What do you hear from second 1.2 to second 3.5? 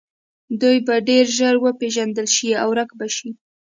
ژر وپیژندل شي او ورک به شي